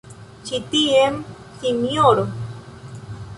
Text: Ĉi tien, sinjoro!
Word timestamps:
Ĉi 0.45 0.61
tien, 0.71 1.19
sinjoro! 1.65 2.25